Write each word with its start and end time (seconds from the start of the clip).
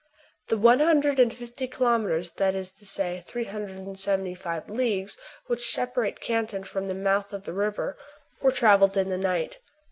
The 0.47 0.57
one 0.57 0.79
hundred 0.79 1.19
and 1.19 1.31
fifty 1.31 1.67
kilometres— 1.67 2.31
that 2.37 2.55
is 2.55 2.71
to 2.71 2.87
say, 2.87 3.17
the 3.17 3.21
three 3.21 3.43
hundred 3.43 3.77
and 3.77 3.99
seventy 3.99 4.33
five 4.33 4.67
leagues 4.67 5.15
which 5.45 5.69
separate 5.69 6.19
Canton 6.19 6.63
from 6.63 6.87
the 6.87 6.95
mouth 6.95 7.33
of 7.33 7.43
the 7.43 7.53
river— 7.53 7.99
were 8.41 8.51
travelled 8.51 8.97
in 8.97 9.09
the 9.09 9.17
night. 9.19 9.59